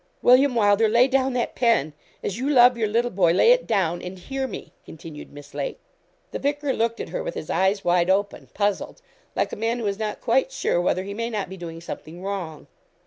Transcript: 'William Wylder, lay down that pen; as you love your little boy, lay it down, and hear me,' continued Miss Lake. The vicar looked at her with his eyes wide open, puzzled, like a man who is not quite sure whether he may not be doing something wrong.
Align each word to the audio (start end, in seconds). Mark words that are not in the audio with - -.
'William 0.23 0.55
Wylder, 0.55 0.89
lay 0.89 1.07
down 1.07 1.33
that 1.33 1.53
pen; 1.53 1.93
as 2.23 2.35
you 2.39 2.49
love 2.49 2.75
your 2.75 2.87
little 2.87 3.11
boy, 3.11 3.33
lay 3.33 3.51
it 3.51 3.67
down, 3.67 4.01
and 4.01 4.17
hear 4.17 4.47
me,' 4.47 4.71
continued 4.83 5.31
Miss 5.31 5.53
Lake. 5.53 5.77
The 6.31 6.39
vicar 6.39 6.73
looked 6.73 6.99
at 6.99 7.09
her 7.09 7.21
with 7.21 7.35
his 7.35 7.51
eyes 7.51 7.85
wide 7.85 8.09
open, 8.09 8.49
puzzled, 8.55 9.03
like 9.35 9.53
a 9.53 9.55
man 9.55 9.77
who 9.77 9.85
is 9.85 9.99
not 9.99 10.19
quite 10.19 10.51
sure 10.51 10.81
whether 10.81 11.03
he 11.03 11.13
may 11.13 11.29
not 11.29 11.49
be 11.49 11.55
doing 11.57 11.81
something 11.81 12.23
wrong. 12.23 12.65